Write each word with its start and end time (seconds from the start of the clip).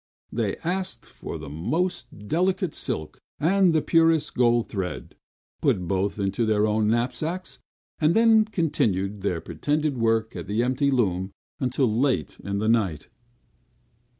They 0.31 0.57
asked 0.63 1.05
for 1.05 1.37
the 1.37 1.47
most 1.47 2.27
delicate 2.27 2.73
silk 2.73 3.19
and 3.39 3.71
the 3.71 3.83
purest 3.83 4.33
gold 4.33 4.67
thread; 4.67 5.15
put 5.61 5.87
both 5.87 6.17
into 6.17 6.43
their 6.43 6.65
own 6.65 6.87
knapsacks; 6.87 7.59
and 7.99 8.15
then 8.15 8.45
continued 8.45 9.21
their 9.21 9.41
pretended 9.41 9.99
work 9.99 10.35
at 10.35 10.47
the 10.47 10.63
empty 10.63 10.89
looms 10.89 11.29
until 11.59 11.85
late 11.85 12.37
at 12.43 12.55
night. 12.55 13.09